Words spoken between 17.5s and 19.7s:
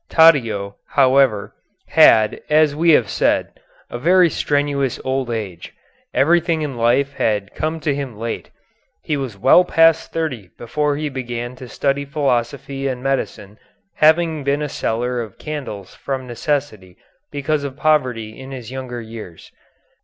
of poverty in his younger years.